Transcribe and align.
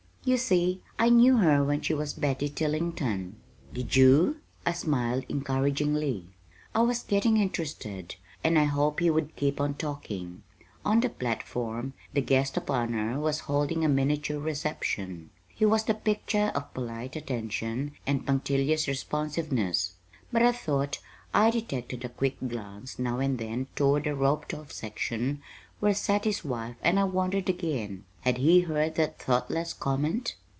You 0.23 0.37
see, 0.37 0.83
I 0.99 1.09
knew 1.09 1.37
her 1.37 1.63
when 1.63 1.81
she 1.81 1.95
was 1.95 2.13
Betty 2.13 2.47
Tillington." 2.47 3.37
"Did 3.73 3.95
you?" 3.95 4.37
I 4.67 4.71
smiled 4.73 5.23
encouragingly. 5.27 6.27
I 6.75 6.81
was 6.83 7.01
getting 7.01 7.37
interested, 7.37 8.17
and 8.43 8.59
I 8.59 8.65
hoped 8.65 8.99
he 8.99 9.09
would 9.09 9.35
keep 9.35 9.59
on 9.59 9.73
talking. 9.73 10.43
On 10.85 10.99
the 10.99 11.09
platform 11.09 11.95
the 12.13 12.21
guest 12.21 12.55
of 12.55 12.69
honor 12.69 13.19
was 13.19 13.39
holding 13.49 13.83
a 13.83 13.89
miniature 13.89 14.39
reception. 14.39 15.31
He 15.47 15.65
was 15.65 15.85
the 15.85 15.95
picture 15.95 16.51
of 16.53 16.71
polite 16.75 17.15
attention 17.15 17.93
and 18.05 18.23
punctilious 18.23 18.87
responsiveness; 18.87 19.95
but 20.31 20.43
I 20.43 20.51
thought 20.51 20.99
I 21.33 21.49
detected 21.49 22.05
a 22.05 22.09
quick 22.09 22.37
glance 22.47 22.99
now 22.99 23.17
and 23.17 23.39
then 23.39 23.69
toward 23.75 24.03
the 24.03 24.13
roped 24.13 24.53
off 24.53 24.71
section 24.71 25.41
where 25.79 25.95
sat 25.95 26.25
his 26.25 26.45
wife 26.45 26.75
and 26.83 26.99
I 26.99 27.05
wondered 27.05 27.49
again 27.49 28.03
had 28.19 28.37
he 28.37 28.59
heard 28.59 28.93
that 28.93 29.17
thoughtless 29.17 29.73
comment? 29.73 30.35